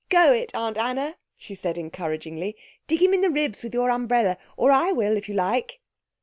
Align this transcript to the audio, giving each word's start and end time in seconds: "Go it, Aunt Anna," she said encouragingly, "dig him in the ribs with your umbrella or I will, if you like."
"Go 0.09 0.33
it, 0.33 0.49
Aunt 0.55 0.79
Anna," 0.79 1.15
she 1.37 1.53
said 1.53 1.77
encouragingly, 1.77 2.55
"dig 2.87 3.03
him 3.03 3.13
in 3.13 3.21
the 3.21 3.29
ribs 3.29 3.61
with 3.61 3.75
your 3.75 3.91
umbrella 3.91 4.35
or 4.57 4.71
I 4.71 4.91
will, 4.91 5.15
if 5.15 5.29
you 5.29 5.35
like." 5.35 5.79